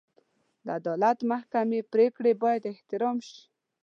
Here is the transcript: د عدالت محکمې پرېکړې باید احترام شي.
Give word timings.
د 0.65 0.67
عدالت 0.79 1.19
محکمې 1.31 1.79
پرېکړې 1.93 2.33
باید 2.43 2.63
احترام 2.71 3.17
شي. 3.27 3.41